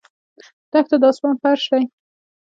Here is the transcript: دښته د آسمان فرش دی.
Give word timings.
دښته 0.71 0.95
د 1.01 1.03
آسمان 1.11 1.35
فرش 1.41 1.63
دی. 1.71 1.83